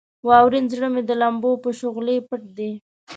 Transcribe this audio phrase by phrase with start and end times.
[0.27, 2.71] واورین زړه مې د لمبو په شغلې پټ دی.